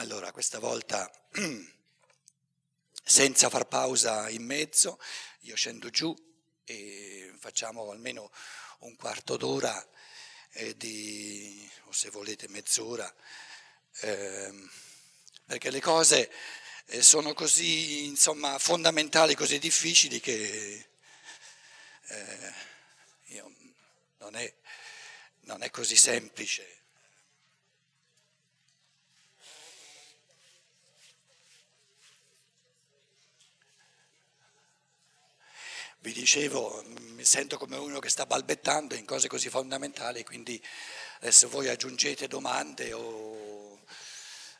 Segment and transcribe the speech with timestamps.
[0.00, 1.12] Allora, questa volta
[3.04, 4.98] senza far pausa in mezzo,
[5.40, 6.16] io scendo giù
[6.64, 8.32] e facciamo almeno
[8.78, 9.86] un quarto d'ora
[10.52, 13.14] eh, di, o se volete mezz'ora,
[14.00, 14.68] eh,
[15.44, 16.32] perché le cose
[16.86, 20.88] eh, sono così, insomma, fondamentali, così difficili che
[22.06, 22.54] eh,
[23.26, 23.54] io,
[24.16, 24.50] non, è,
[25.40, 26.79] non è così semplice.
[36.00, 36.82] Vi dicevo,
[37.14, 40.62] mi sento come uno che sta balbettando in cose così fondamentali, quindi
[41.20, 43.80] adesso voi aggiungete domande o...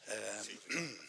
[0.05, 1.09] Eh, sì.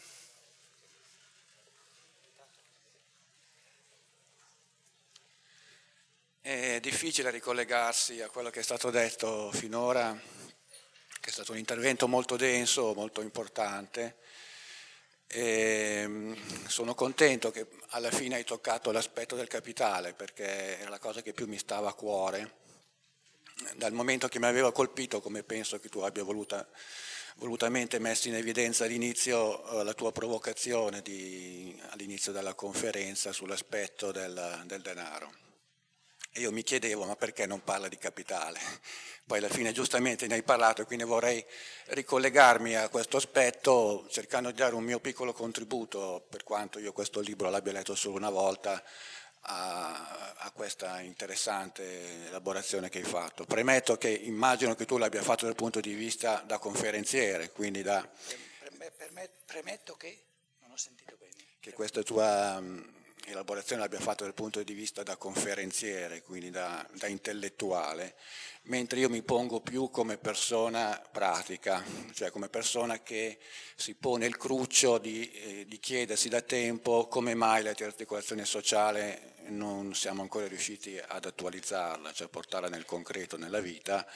[6.44, 12.08] È difficile ricollegarsi a quello che è stato detto finora, che è stato un intervento
[12.08, 14.16] molto denso, molto importante.
[15.34, 16.32] E mm,
[16.66, 21.32] sono contento che alla fine hai toccato l'aspetto del capitale perché era la cosa che
[21.32, 22.60] più mi stava a cuore.
[23.76, 26.68] Dal momento che mi aveva colpito, come penso che tu abbia voluta,
[27.36, 34.62] volutamente messo in evidenza all'inizio eh, la tua provocazione di, all'inizio della conferenza sull'aspetto del,
[34.66, 35.41] del denaro.
[36.34, 38.58] E io mi chiedevo, ma perché non parla di capitale?
[39.26, 41.44] Poi alla fine giustamente ne hai parlato quindi vorrei
[41.88, 47.20] ricollegarmi a questo aspetto cercando di dare un mio piccolo contributo, per quanto io questo
[47.20, 48.82] libro l'abbia letto solo una volta,
[49.42, 53.44] a, a, questa interessante elaborazione che hai fatto.
[53.44, 58.08] Premetto che immagino che tu l'abbia fatto dal punto di vista da conferenziere, quindi da...
[59.44, 60.22] Premetto che?
[60.60, 61.32] Non ho sentito bene.
[61.60, 62.60] Che questa tua
[63.26, 68.16] elaborazione l'abbia fatto dal punto di vista da conferenziere, quindi da, da, intellettuale,
[68.64, 73.38] mentre io mi pongo più come persona pratica, cioè come persona che
[73.76, 79.34] si pone il cruccio di, eh, di chiedersi da tempo come mai la articolazione sociale
[79.46, 84.06] non siamo ancora riusciti ad attualizzarla, cioè portarla nel concreto, nella vita,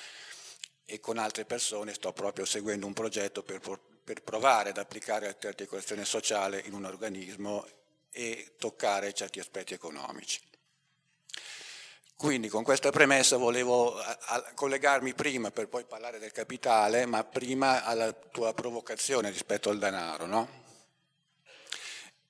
[0.85, 3.61] e con altre persone sto proprio seguendo un progetto per,
[4.05, 7.67] per provare ad applicare la articolazione sociale in un organismo
[8.17, 10.41] e toccare certi aspetti economici.
[12.17, 13.95] Quindi con questa premessa volevo
[14.55, 20.25] collegarmi prima per poi parlare del capitale, ma prima alla tua provocazione rispetto al denaro,
[20.25, 20.65] no?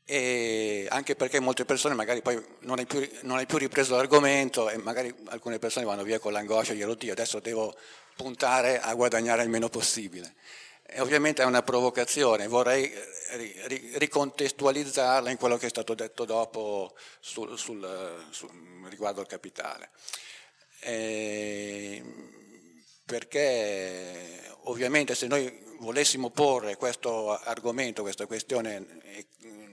[0.05, 4.69] E anche perché molte persone magari poi non hai più, non hai più ripreso l'argomento
[4.69, 7.73] e magari alcune persone vanno via con l'angoscia e dicono oddio adesso devo
[8.17, 10.35] puntare a guadagnare il meno possibile.
[10.89, 12.93] E ovviamente è una provocazione, vorrei
[13.95, 18.51] ricontestualizzarla in quello che è stato detto dopo sul, sul, sul,
[18.89, 19.91] riguardo al capitale.
[20.81, 22.03] E
[23.05, 28.85] perché ovviamente se noi volessimo porre questo argomento, questa questione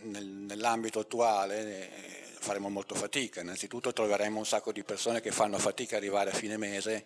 [0.02, 2.13] nell'ambito attuale
[2.44, 6.34] faremo molto fatica, innanzitutto troveremo un sacco di persone che fanno fatica ad arrivare a
[6.34, 7.06] fine mese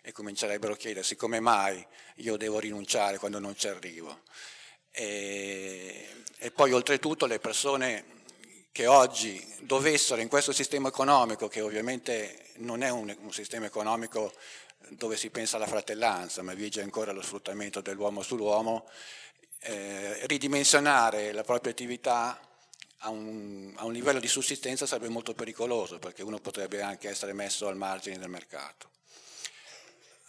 [0.00, 1.84] e comincerebbero a chiedersi come mai
[2.16, 4.20] io devo rinunciare quando non ci arrivo.
[4.92, 6.06] E,
[6.38, 8.14] e poi oltretutto le persone
[8.70, 14.32] che oggi dovessero in questo sistema economico, che ovviamente non è un, un sistema economico
[14.90, 18.88] dove si pensa alla fratellanza, ma vige ancora lo sfruttamento dell'uomo sull'uomo,
[19.60, 22.38] eh, ridimensionare la propria attività
[23.00, 27.32] a un, a un, livello di sussistenza sarebbe molto pericoloso perché uno potrebbe anche essere
[27.32, 28.90] messo al margine del mercato.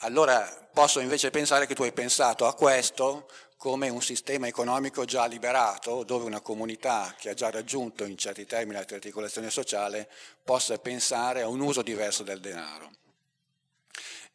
[0.02, 3.28] Allora posso invece pensare che tu hai pensato a questo
[3.58, 8.46] come un sistema economico già liberato, dove una comunità che ha già raggiunto in certi
[8.46, 10.08] termini l'articolazione sociale
[10.44, 12.92] possa pensare a un uso diverso del denaro.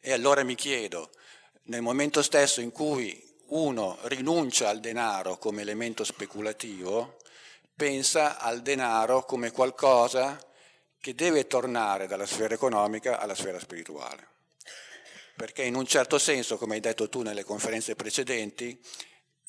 [0.01, 1.11] E allora mi chiedo,
[1.63, 7.19] nel momento stesso in cui uno rinuncia al denaro come elemento speculativo,
[7.83, 10.39] pensa al denaro come qualcosa
[11.01, 14.25] che deve tornare dalla sfera economica alla sfera spirituale.
[15.35, 18.79] Perché in un certo senso, come hai detto tu nelle conferenze precedenti,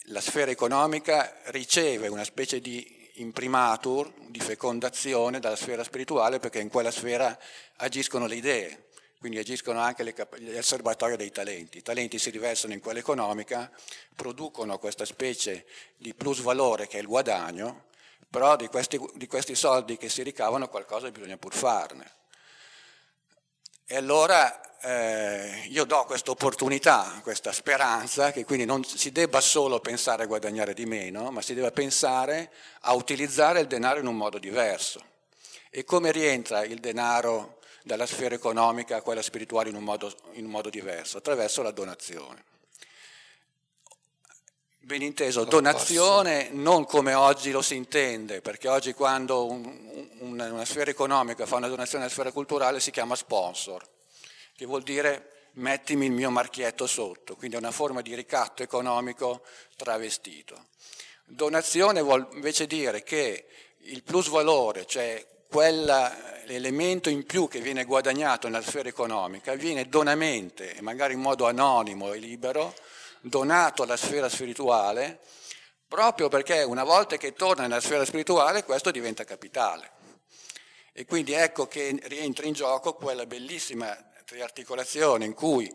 [0.06, 6.70] la sfera economica riceve una specie di imprimatur, di fecondazione dalla sfera spirituale perché in
[6.70, 7.38] quella sfera
[7.76, 8.88] agiscono le idee,
[9.20, 11.78] quindi agiscono anche le, gli osservatori dei talenti.
[11.78, 13.70] I talenti si riversano in quella economica,
[14.16, 15.66] producono questa specie
[15.96, 17.92] di plus valore che è il guadagno
[18.34, 22.10] però di questi, di questi soldi che si ricavano qualcosa bisogna pur farne.
[23.86, 29.78] E allora eh, io do questa opportunità, questa speranza, che quindi non si debba solo
[29.78, 32.50] pensare a guadagnare di meno, ma si debba pensare
[32.80, 35.00] a utilizzare il denaro in un modo diverso.
[35.70, 40.46] E come rientra il denaro dalla sfera economica a quella spirituale in un modo, in
[40.46, 41.18] un modo diverso?
[41.18, 42.53] Attraverso la donazione
[44.84, 49.64] Ben inteso, donazione non come oggi lo si intende, perché oggi quando un,
[50.18, 53.82] un, una sfera economica fa una donazione alla sfera culturale si chiama sponsor,
[54.54, 59.40] che vuol dire mettimi il mio marchietto sotto, quindi è una forma di ricatto economico
[59.74, 60.66] travestito.
[61.24, 63.46] Donazione vuol invece dire che
[63.84, 70.74] il plus valore, cioè quell'elemento in più che viene guadagnato nella sfera economica, viene donamente
[70.74, 72.74] e magari in modo anonimo e libero
[73.24, 75.20] donato alla sfera spirituale,
[75.88, 79.92] proprio perché una volta che torna nella sfera spirituale questo diventa capitale.
[80.92, 85.72] E quindi ecco che rientra in gioco quella bellissima triarticolazione in cui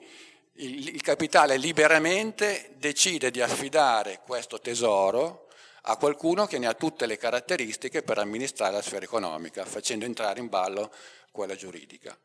[0.54, 5.48] il, capitale liberamente decide di affidare questo tesoro
[5.84, 10.40] a qualcuno che ne ha tutte le caratteristiche per amministrare la sfera economica, facendo entrare
[10.40, 10.92] in ballo
[11.31, 12.18] quella giuridica.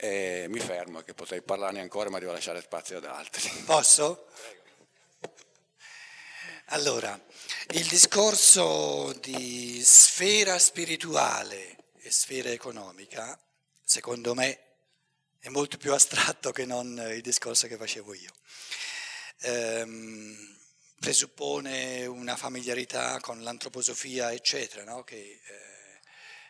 [0.00, 3.48] E mi fermo che potrei parlarne ancora ma devo lasciare spazio ad altri.
[3.66, 4.28] Posso?
[6.66, 7.20] Allora,
[7.70, 13.36] il discorso di sfera spirituale e sfera economica,
[13.82, 14.60] secondo me,
[15.40, 18.30] è molto più astratto che non il discorso che facevo io.
[19.40, 20.58] Ehm,
[21.00, 25.02] presuppone una familiarità con l'antroposofia, eccetera, no?
[25.02, 26.00] che eh,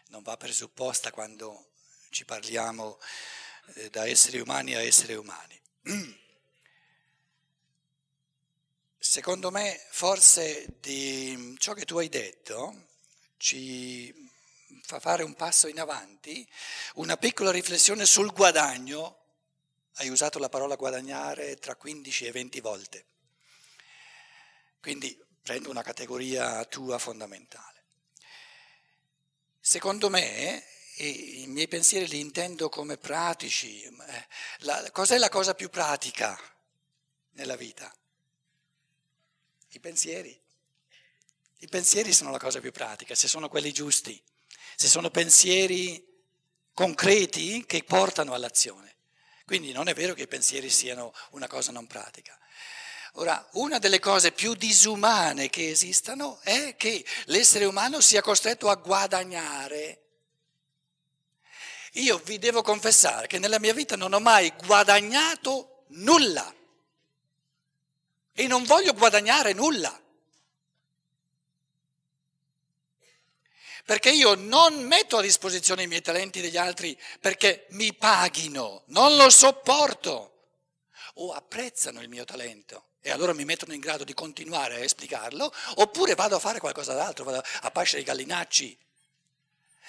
[0.08, 1.70] non va presupposta quando
[2.10, 2.98] ci parliamo
[3.74, 5.60] eh, da esseri umani a esseri umani.
[8.98, 12.86] Secondo me, forse di ciò che tu hai detto
[13.36, 14.26] ci
[14.82, 16.46] fa fare un passo in avanti,
[16.94, 19.16] una piccola riflessione sul guadagno.
[19.94, 23.04] Hai usato la parola guadagnare tra 15 e 20 volte.
[24.80, 27.84] Quindi prendo una categoria tua fondamentale.
[29.60, 30.64] Secondo me
[31.00, 33.82] e i miei pensieri li intendo come pratici.
[33.84, 34.26] Eh,
[34.60, 36.36] la, cos'è la cosa più pratica
[37.34, 37.94] nella vita?
[39.68, 40.36] I pensieri.
[41.58, 44.20] I pensieri sono la cosa più pratica, se sono quelli giusti,
[44.74, 46.04] se sono pensieri
[46.72, 48.96] concreti che portano all'azione.
[49.44, 52.36] Quindi non è vero che i pensieri siano una cosa non pratica.
[53.12, 58.74] Ora, una delle cose più disumane che esistano è che l'essere umano sia costretto a
[58.74, 60.07] guadagnare
[61.98, 66.54] io vi devo confessare che nella mia vita non ho mai guadagnato nulla
[68.32, 70.00] e non voglio guadagnare nulla.
[73.84, 79.16] Perché io non metto a disposizione i miei talenti degli altri perché mi paghino, non
[79.16, 80.34] lo sopporto
[81.14, 85.50] o apprezzano il mio talento e allora mi mettono in grado di continuare a esplicarlo,
[85.76, 88.78] oppure vado a fare qualcosa d'altro, vado a pascere i gallinacci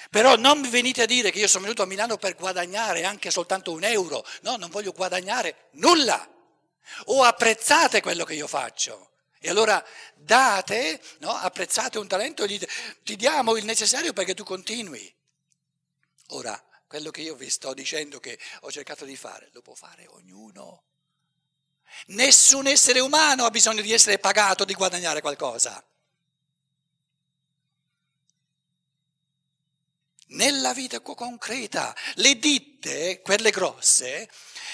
[0.10, 3.32] però non mi venite a dire che io sono venuto a Milano per guadagnare anche
[3.32, 4.26] soltanto un euro.
[4.42, 6.28] No, non voglio guadagnare nulla.
[7.06, 9.12] O apprezzate quello che io faccio.
[9.40, 9.84] E allora
[10.16, 11.32] date, no?
[11.32, 12.68] apprezzate un talento e dite,
[13.04, 15.14] ti diamo il necessario perché tu continui.
[16.30, 20.08] Ora, quello che io vi sto dicendo che ho cercato di fare, lo può fare
[20.08, 20.84] ognuno.
[22.08, 25.84] Nessun essere umano ha bisogno di essere pagato, di guadagnare qualcosa.
[30.30, 31.96] Nella vita concreta.
[32.16, 34.30] Le ditte, quelle grosse,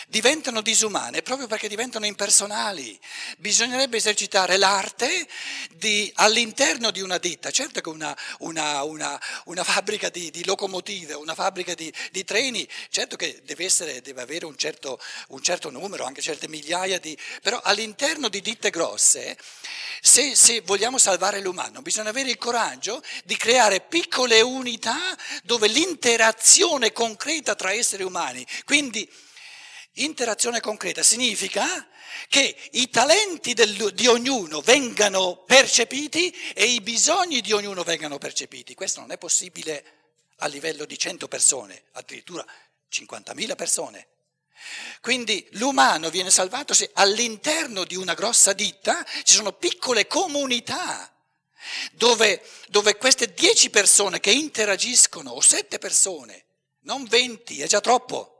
[0.08, 3.00] diventano disumane proprio perché diventano impersonali.
[3.38, 5.28] Bisognerebbe esercitare l'arte
[5.72, 7.52] di, all'interno di una ditta.
[7.52, 12.68] Certo che una, una, una, una fabbrica di, di, locomotive, una fabbrica di, di, treni,
[12.90, 17.18] certo che deve, essere, deve avere un certo, un certo, numero, anche certe migliaia di...
[17.42, 19.38] però all'interno di ditte grosse,
[20.02, 26.92] se, se vogliamo salvare l'umano, bisogna avere il coraggio di creare piccole unità dove l'interazione
[26.92, 29.10] concreta tra esseri umani, quindi
[29.98, 31.88] Interazione concreta significa
[32.28, 38.76] che i talenti del, di ognuno vengano percepiti e i bisogni di ognuno vengano percepiti.
[38.76, 39.94] Questo non è possibile
[40.38, 42.46] a livello di 100 persone, addirittura
[42.92, 44.08] 50.000 persone.
[45.00, 51.10] Quindi l'umano viene salvato se all'interno di una grossa ditta ci sono piccole comunità
[51.94, 56.44] dove, dove queste 10 persone che interagiscono, o 7 persone,
[56.82, 58.35] non 20, è già troppo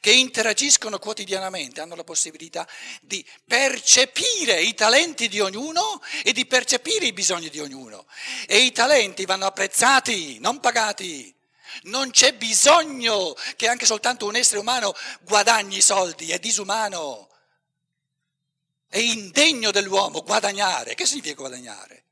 [0.00, 2.66] che interagiscono quotidianamente hanno la possibilità
[3.02, 8.06] di percepire i talenti di ognuno e di percepire i bisogni di ognuno.
[8.46, 11.34] E i talenti vanno apprezzati, non pagati.
[11.82, 17.28] Non c'è bisogno che anche soltanto un essere umano guadagni soldi, è disumano.
[18.88, 20.94] È indegno dell'uomo guadagnare.
[20.94, 22.04] Che significa guadagnare?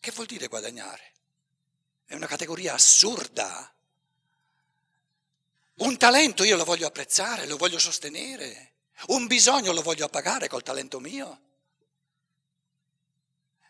[0.00, 1.12] Che vuol dire guadagnare?
[2.06, 3.72] È una categoria assurda.
[5.78, 8.72] Un talento io lo voglio apprezzare, lo voglio sostenere,
[9.08, 11.40] Un bisogno lo voglio pagare col talento mio.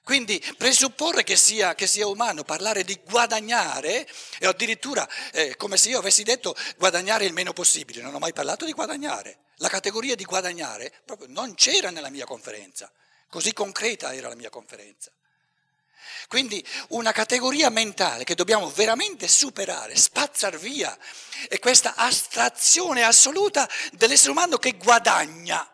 [0.03, 5.91] Quindi presupporre che sia, che sia, umano parlare di guadagnare, e addirittura eh, come se
[5.91, 9.41] io avessi detto guadagnare il meno possibile, non ho mai parlato di guadagnare.
[9.57, 12.91] La categoria di guadagnare proprio non c'era nella mia conferenza,
[13.29, 15.13] così concreta era la mia conferenza.
[16.29, 20.97] Quindi una categoria mentale che dobbiamo veramente superare, spazzar via,
[21.49, 25.73] è questa astrazione assoluta dell'essere umano che guadagna.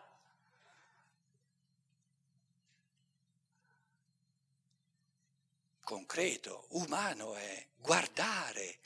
[5.85, 8.79] concreto, umano è guardare,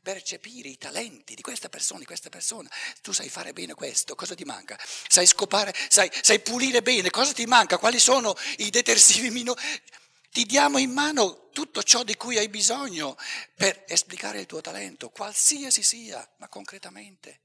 [0.00, 2.70] percepire i talenti di questa persona, di questa persona.
[3.02, 4.78] Tu sai fare bene questo, cosa ti manca?
[5.08, 7.76] Sai scopare, sai, sai pulire bene, cosa ti manca?
[7.76, 9.60] Quali sono i detersivi minori?
[10.38, 13.16] Ti diamo in mano tutto ciò di cui hai bisogno
[13.56, 17.40] per esplicare il tuo talento, qualsiasi sia, ma concretamente.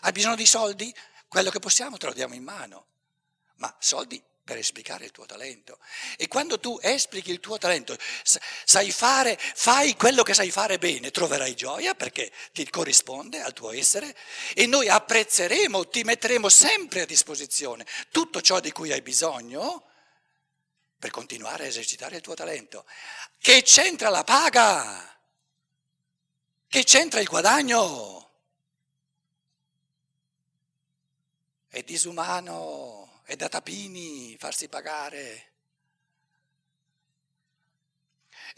[0.00, 0.94] Hai bisogno di soldi?
[1.28, 2.86] Quello che possiamo te lo diamo in mano,
[3.56, 5.78] ma soldi per esplicare il tuo talento.
[6.16, 11.10] E quando tu esplichi il tuo talento, sai fare, fai quello che sai fare bene,
[11.10, 14.16] troverai gioia perché ti corrisponde al tuo essere
[14.54, 19.88] e noi apprezzeremo, ti metteremo sempre a disposizione tutto ciò di cui hai bisogno
[21.04, 22.86] per continuare a esercitare il tuo talento.
[23.38, 25.18] Che c'entra la paga?
[26.66, 28.30] Che c'entra il guadagno?
[31.68, 35.53] È disumano è da tapini farsi pagare.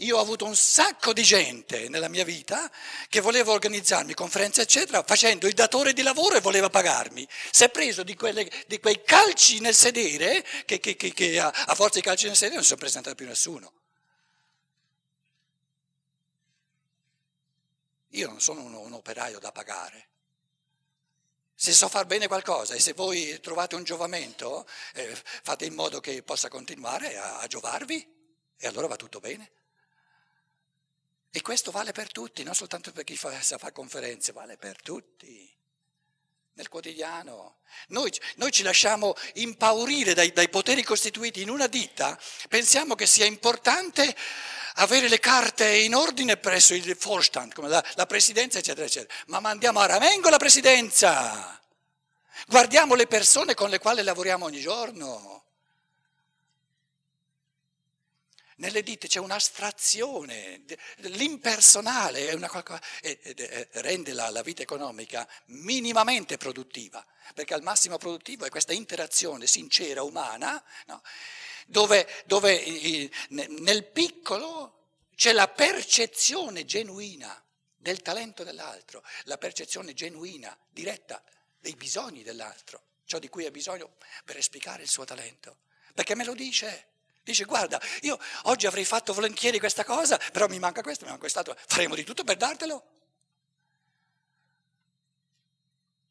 [0.01, 2.71] Io ho avuto un sacco di gente nella mia vita
[3.09, 7.27] che voleva organizzarmi conferenze, eccetera, facendo il datore di lavoro e voleva pagarmi.
[7.51, 11.49] Si è preso di, quelle, di quei calci nel sedere, che, che, che, che a,
[11.49, 13.73] a, forza di calci nel sedere non si è presentato più nessuno.
[18.11, 20.09] Io non sono un, un operaio da pagare.
[21.55, 26.01] Se so far bene qualcosa e se voi trovate un giovamento, eh, fate in modo
[26.01, 28.07] che possa continuare a, a giovarvi
[28.59, 29.53] e allora va tutto bene.
[31.37, 35.55] E questo vale per tutti, non soltanto per chi fa, fare conferenze, vale per tutti,
[36.55, 37.59] nel quotidiano.
[37.89, 43.27] Noi, noi ci lasciamo impaurire dai, dai, poteri costituiti in una ditta, pensiamo che sia
[43.27, 44.17] importante
[44.77, 49.13] avere le carte in ordine presso il Vorstand, come la, la presidenza, eccetera, eccetera.
[49.27, 51.61] Ma mandiamo a ramengo la presidenza.
[52.47, 55.46] Guardiamo le persone con le quali lavoriamo ogni giorno.
[58.59, 60.63] Nelle ditte c'è un'astrazione,
[60.97, 62.51] l'impersonale una,
[63.73, 70.03] rende la, la, vita economica minimamente produttiva, perché al massimo produttivo è questa interazione sincera,
[70.03, 71.03] umana, no?
[71.67, 74.85] dove, dove nel piccolo
[75.15, 77.43] c'è la percezione genuina
[77.77, 81.23] del talento dell'altro, la percezione genuina, diretta
[81.61, 85.59] dei bisogni dell'altro, ciò di cui ha bisogno per esplicare il suo talento.
[85.93, 86.95] Perché me lo dice.
[87.27, 91.23] Dice guarda, io oggi avrei fatto volentieri questa cosa, però mi manca questo, mi manca
[91.23, 92.85] quest'altro, faremo di tutto per dartelo.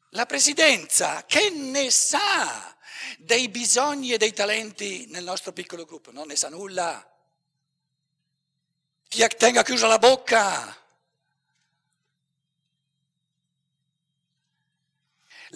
[0.09, 2.75] La presidenza che ne sa
[3.17, 7.09] dei bisogni e dei talenti nel nostro piccolo gruppo, non ne sa nulla.
[9.07, 10.84] Ti tenga chiusa la bocca.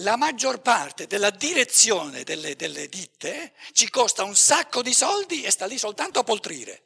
[0.02, 5.52] La maggior parte della direzione delle, delle ditte ci costa un sacco di soldi e
[5.52, 6.84] sta lì soltanto a poltrire.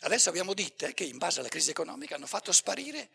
[0.00, 3.10] Adesso abbiamo ditte che in base alla crisi economica hanno fatto sparire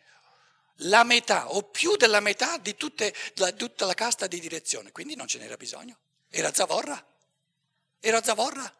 [0.86, 5.15] la metà o più della metà di tutte, la, tutta la casta di direzione, quindi
[5.15, 5.98] non ce n'era bisogno.
[6.29, 7.03] Era zavorra.
[8.00, 8.71] Era zavorra.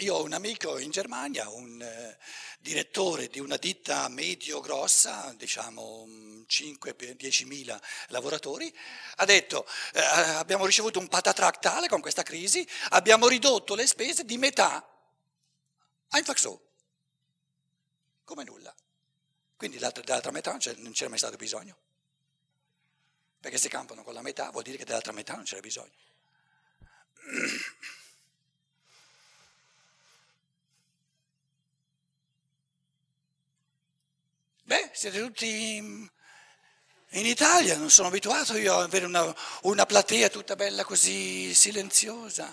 [0.00, 2.18] Io ho un amico in Germania, un eh,
[2.58, 6.04] direttore di una ditta medio-grossa, diciamo
[6.46, 8.70] 5-10 mila lavoratori,
[9.16, 14.26] ha detto eh, abbiamo ricevuto un patatrac tale con questa crisi, abbiamo ridotto le spese
[14.26, 14.86] di metà.
[16.10, 16.60] Einfach so.
[18.24, 18.74] Come nulla.
[19.56, 21.74] Quindi dell'altra metà non c'era mai stato bisogno.
[23.40, 25.96] Perché se campano con la metà vuol dire che dell'altra metà non c'era bisogno.
[34.66, 36.10] Beh, siete tutti in
[37.10, 39.32] Italia, non sono abituato io ad avere una,
[39.62, 42.52] una platea tutta bella così silenziosa.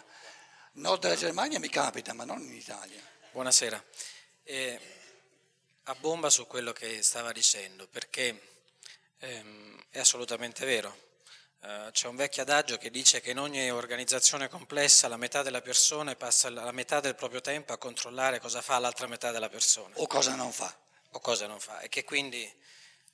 [0.73, 3.01] Nord della Germania mi capita, ma non in Italia.
[3.31, 3.83] Buonasera.
[4.43, 4.79] Eh,
[5.85, 8.39] a bomba su quello che stava dicendo, perché
[9.17, 10.95] ehm, è assolutamente vero.
[11.61, 15.61] Uh, c'è un vecchio adagio che dice che in ogni organizzazione complessa la metà della
[15.61, 19.95] persona passa la metà del proprio tempo a controllare cosa fa l'altra metà della persona.
[19.97, 20.77] O cosa non fa.
[21.13, 22.51] O cosa non fa e che quindi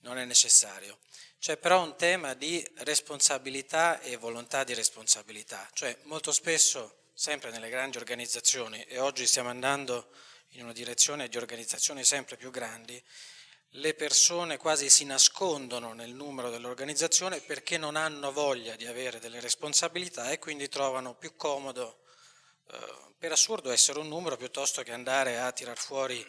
[0.01, 0.99] non è necessario.
[1.39, 7.69] C'è però un tema di responsabilità e volontà di responsabilità, cioè molto spesso, sempre nelle
[7.69, 10.09] grandi organizzazioni, e oggi stiamo andando
[10.53, 13.01] in una direzione di organizzazioni sempre più grandi,
[13.73, 19.39] le persone quasi si nascondono nel numero dell'organizzazione perché non hanno voglia di avere delle
[19.39, 21.99] responsabilità e quindi trovano più comodo,
[22.71, 26.25] eh, per assurdo, essere un numero piuttosto che andare a tirar fuori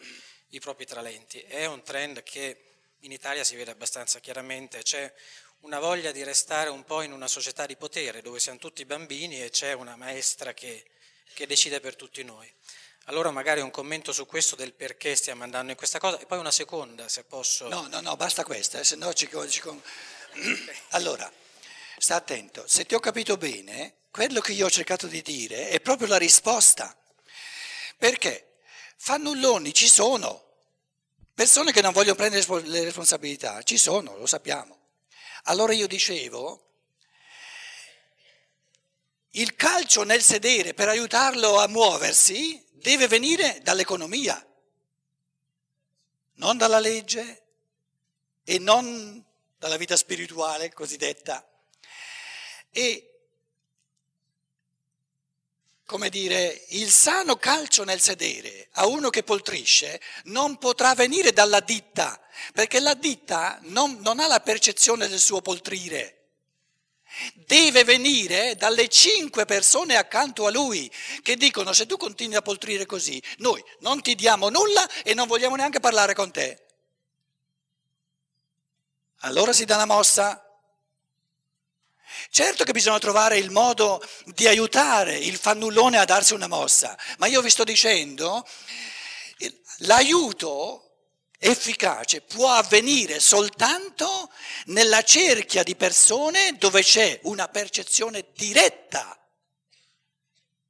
[0.50, 1.40] i propri talenti.
[1.40, 2.64] È un trend che
[3.00, 5.12] in Italia si vede abbastanza chiaramente, c'è
[5.61, 9.42] una voglia di restare un po' in una società di potere dove siamo tutti bambini
[9.42, 10.85] e c'è una maestra che,
[11.35, 12.50] che decide per tutti noi.
[13.04, 16.38] Allora magari un commento su questo del perché stiamo andando in questa cosa e poi
[16.38, 17.69] una seconda se posso.
[17.69, 19.62] No, no, no, basta questa, eh, se no ci, ci...
[20.90, 21.30] Allora,
[21.99, 25.80] sta attento, se ti ho capito bene, quello che io ho cercato di dire è
[25.80, 26.95] proprio la risposta.
[27.97, 28.50] Perché
[29.02, 30.45] fannulloni ci sono,
[31.33, 34.76] persone che non vogliono prendere le responsabilità, ci sono, lo sappiamo.
[35.45, 36.66] Allora io dicevo,
[39.30, 44.47] il calcio nel sedere per aiutarlo a muoversi deve venire dall'economia,
[46.35, 47.42] non dalla legge
[48.45, 49.25] e non
[49.57, 51.49] dalla vita spirituale cosiddetta.
[52.71, 53.10] E
[55.90, 61.59] come dire, il sano calcio nel sedere a uno che poltrisce non potrà venire dalla
[61.59, 62.20] ditta,
[62.54, 66.14] perché la ditta non, non ha la percezione del suo poltrire
[67.35, 70.88] deve venire dalle cinque persone accanto a lui
[71.23, 75.26] che dicono se tu continui a poltrire così, noi non ti diamo nulla e non
[75.26, 76.66] vogliamo neanche parlare con te.
[79.23, 80.50] Allora si dà una mossa.
[82.31, 87.26] Certo che bisogna trovare il modo di aiutare il fannullone a darsi una mossa, ma
[87.26, 88.47] io vi sto dicendo,
[89.79, 90.85] l'aiuto
[91.38, 94.31] efficace può avvenire soltanto
[94.67, 99.19] nella cerchia di persone dove c'è una percezione diretta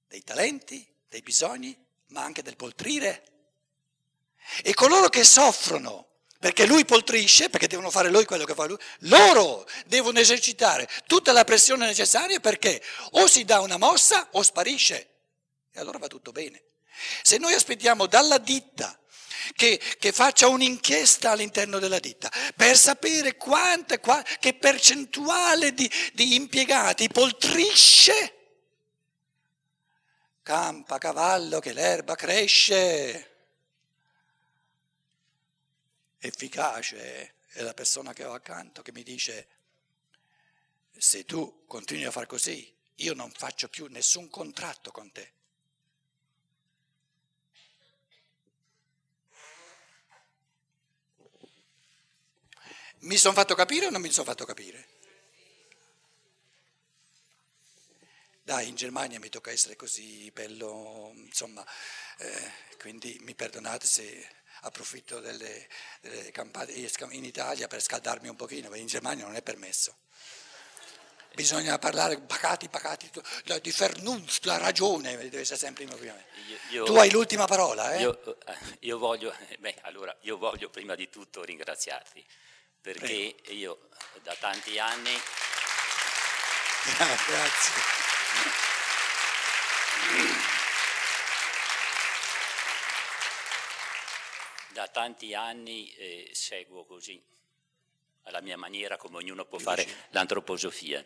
[0.06, 1.76] dei talenti, dei bisogni,
[2.08, 3.24] ma anche del poltrire.
[4.62, 6.09] E coloro che soffrono
[6.40, 11.32] perché lui poltrisce, perché devono fare lui quello che fa lui, loro devono esercitare tutta
[11.32, 15.08] la pressione necessaria perché o si dà una mossa o sparisce.
[15.70, 16.62] E allora va tutto bene.
[17.22, 18.98] Se noi aspettiamo dalla ditta
[19.54, 26.36] che, che faccia un'inchiesta all'interno della ditta per sapere quanta, qua, che percentuale di, di
[26.36, 28.36] impiegati poltrisce.
[30.42, 33.29] Campa cavallo che l'erba cresce.
[36.20, 39.48] Efficace è la persona che ho accanto che mi dice
[40.96, 45.32] se tu continui a far così io non faccio più nessun contratto con te.
[53.00, 54.88] Mi sono fatto capire o non mi sono fatto capire?
[58.42, 61.64] Dai, in Germania mi tocca essere così bello, insomma,
[62.18, 64.28] eh, quindi mi perdonate se
[64.62, 65.66] approfitto delle,
[66.00, 69.96] delle campate in Italia per scaldarmi un pochino, perché in Germania non è permesso.
[71.32, 73.08] Bisogna parlare pacati, pacati,
[73.62, 76.24] di Vernunft, la ragione deve essere sempre in movimento.
[76.84, 78.00] tu hai l'ultima parola, eh?
[78.00, 82.26] Io, eh, io, voglio, beh, allora, io voglio prima di tutto ringraziarti
[82.80, 83.52] perché Prego.
[83.52, 83.78] io
[84.22, 85.12] da tanti anni...
[86.96, 87.98] Grazie.
[94.80, 97.22] Da tanti anni eh, seguo così,
[98.22, 101.04] alla mia maniera, come ognuno può fare, l'antroposofia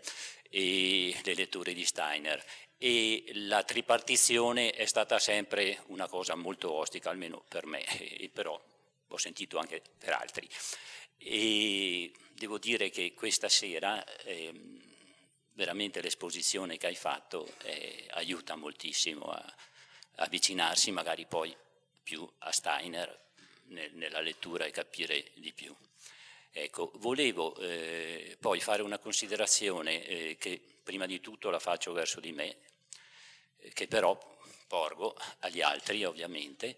[0.49, 2.41] e le letture di Steiner.
[2.79, 8.57] E la tripartizione è stata sempre una cosa molto ostica, almeno per me, e però
[9.09, 10.49] ho sentito anche per altri.
[11.19, 14.53] E devo dire che questa sera eh,
[15.55, 21.53] veramente l'esposizione che hai fatto eh, aiuta moltissimo a, a, avvicinarsi magari poi
[22.05, 23.23] più a Steiner
[23.67, 25.75] nel, nella lettura e capire di più.
[26.51, 32.21] Ecco, volevo eh, poi fare una considerazione eh, che prima di tutto la faccio verso
[32.21, 32.57] di me,
[33.59, 34.17] eh, che però
[34.69, 36.77] porgo agli altri ovviamente,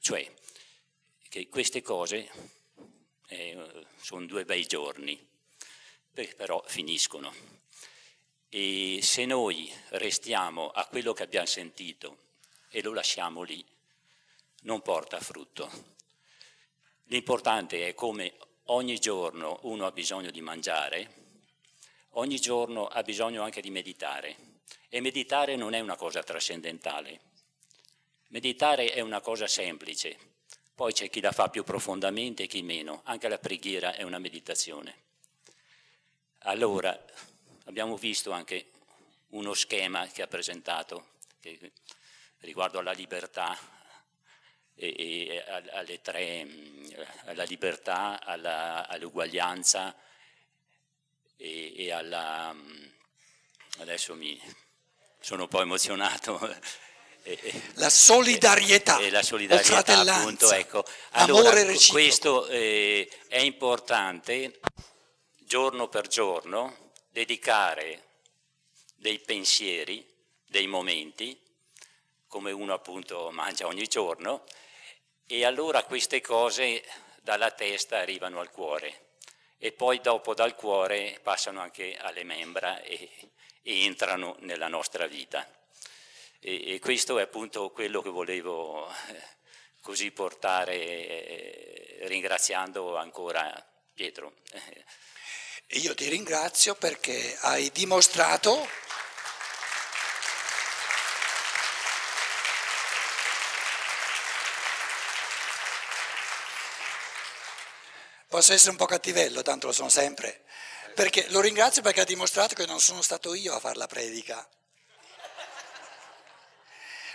[0.00, 0.32] cioè
[1.28, 2.30] che queste cose
[3.28, 5.26] eh, sono due bei giorni,
[6.36, 7.32] però finiscono.
[8.48, 12.26] E se noi restiamo a quello che abbiamo sentito
[12.70, 13.64] e lo lasciamo lì,
[14.62, 15.70] non porta frutto.
[17.04, 21.10] L'importante è come ogni giorno uno ha bisogno di mangiare,
[22.10, 24.36] ogni giorno ha bisogno anche di meditare.
[24.88, 27.20] E meditare non è una cosa trascendentale.
[28.28, 30.16] Meditare è una cosa semplice,
[30.74, 34.18] poi c'è chi la fa più profondamente e chi meno, anche la preghiera è una
[34.18, 35.06] meditazione.
[36.40, 36.96] Allora,
[37.64, 38.70] abbiamo visto anche
[39.30, 41.72] uno schema che ha presentato che,
[42.38, 43.56] riguardo alla libertà
[44.78, 44.94] e,
[45.28, 46.46] e alle tre,
[47.24, 49.94] alla libertà, all'uguaglianza
[51.36, 52.54] e, e alla...
[53.78, 54.40] adesso mi
[55.20, 56.38] sono un po' emozionato.
[57.74, 60.84] la solidarietà, e la solidarietà appunto, ecco.
[61.10, 61.92] allora, amore reciproco.
[61.92, 64.60] Questo eh, è importante
[65.38, 68.04] giorno per giorno dedicare
[68.94, 70.06] dei pensieri,
[70.46, 71.38] dei momenti,
[72.28, 74.44] come uno appunto mangia ogni giorno,
[75.30, 76.82] e allora queste cose
[77.20, 79.08] dalla testa arrivano al cuore
[79.58, 83.10] e poi dopo dal cuore passano anche alle membra e,
[83.62, 85.46] e entrano nella nostra vita.
[86.40, 89.22] E, e, questo è appunto quello che volevo eh,
[89.82, 93.52] così portare, eh, ringraziando ancora
[93.92, 94.32] Pietro.
[95.72, 98.66] Io ti ringrazio perché hai dimostrato
[108.38, 110.42] Posso essere un po' cattivello, tanto lo sono sempre.
[110.94, 114.48] Perché, lo ringrazio perché ha dimostrato che non sono stato io a fare la predica.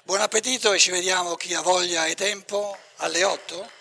[0.04, 3.72] Buon appetito e ci vediamo chi ha voglia e tempo alle 8?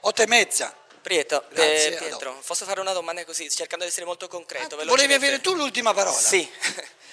[0.00, 0.74] 8 e mezza.
[1.02, 4.78] Prieto, Grazie, eh, Pietro, posso fare una domanda così, cercando di essere molto concreto?
[4.78, 6.16] Ah, volevi avere tu l'ultima parola?
[6.16, 6.50] Sì,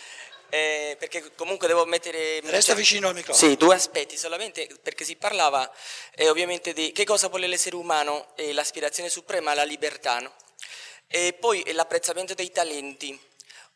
[0.52, 2.42] eh, perché comunque devo mettere...
[2.42, 3.50] Resta vicino al microfono.
[3.50, 5.72] Sì, due aspetti solamente, perché si parlava
[6.14, 10.34] eh, ovviamente di che cosa vuole l'essere umano e l'aspirazione suprema alla libertà, no?
[11.08, 13.18] E poi l'apprezzamento dei talenti.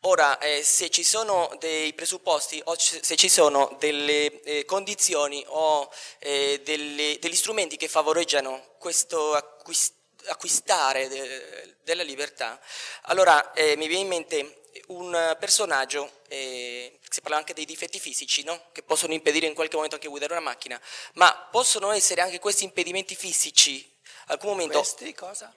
[0.00, 5.90] Ora, eh, se ci sono dei presupposti o se ci sono delle eh, condizioni o
[6.18, 9.94] eh, delle, degli strumenti che favoreggiano questo acquist-
[10.26, 12.60] acquistare de- della libertà,
[13.04, 18.42] allora eh, mi viene in mente un personaggio, eh, si parla anche dei difetti fisici,
[18.44, 18.70] no?
[18.72, 20.80] che possono impedire in qualche momento anche guidare una macchina,
[21.14, 23.88] ma possono essere anche questi impedimenti fisici,
[24.26, 24.78] alcun momento...
[24.78, 25.54] Questi cosa?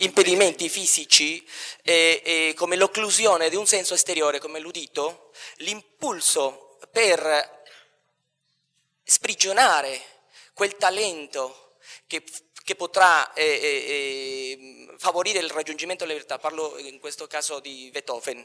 [0.00, 1.46] impedimenti fisici
[1.82, 7.62] eh, eh, come l'occlusione di un senso esteriore come l'udito, l'impulso per
[9.04, 10.02] sprigionare
[10.54, 12.22] quel talento che,
[12.64, 18.44] che potrà eh, eh, favorire il raggiungimento della verità, parlo in questo caso di Beethoven,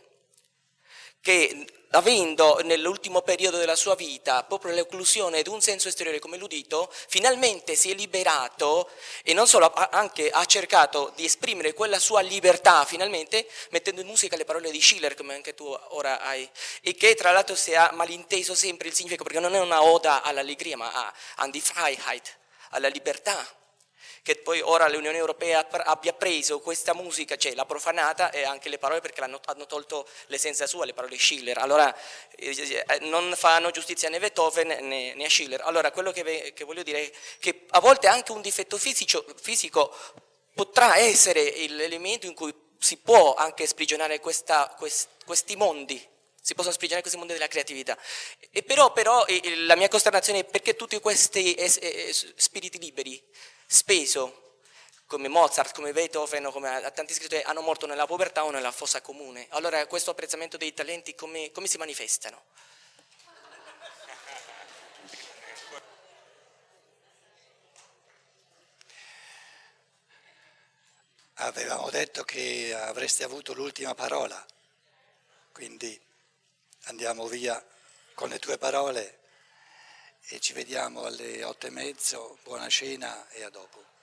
[1.26, 6.88] che avendo nell'ultimo periodo della sua vita proprio l'occlusione di un senso esteriore come l'udito,
[7.08, 8.92] finalmente si è liberato
[9.24, 14.38] e non solo anche ha cercato di esprimere quella sua libertà finalmente mettendo in musica
[14.38, 16.48] le parole di Schiller come anche tu ora hai
[16.82, 20.22] e che tra l'altro si è malinteso sempre il significato perché non è una oda
[20.22, 22.38] all'allegria ma a, an die Freiheit,
[22.70, 23.44] alla libertà
[24.26, 28.80] che poi ora l'Unione Europea abbia preso questa musica, cioè l'ha profanata e anche le
[28.80, 31.60] parole perché hanno, tolto l'essenza sua, le parole Schiller.
[31.60, 31.96] Allora
[32.36, 35.62] eh, eh, non fanno giustizia né Beethoven né, né a Schiller.
[35.62, 39.96] Allora quello che, che, voglio dire è che a volte anche un difetto fisico, fisico
[40.56, 46.04] potrà essere l'elemento in cui si può anche sprigionare questa, quest, questi mondi
[46.42, 47.96] si possono sprigionare questi mondi della creatività.
[48.50, 49.24] E però, però
[49.66, 51.56] la mia costernazione è perché tutti questi
[52.36, 53.24] spiriti liberi
[53.66, 54.60] speso
[55.08, 59.48] come Mozart, come Beethoven, come tanti scrittori, hanno morto nella povertà o nella fossa comune.
[59.50, 62.44] Allora questo apprezzamento dei talenti come, come si manifestano?
[71.40, 74.44] Avevamo detto che avresti avuto l'ultima parola,
[75.52, 76.02] quindi
[76.86, 77.64] andiamo via
[78.14, 79.20] con le tue parole
[80.30, 83.95] e ci vediamo alle otto e mezzo, buona cena e a dopo.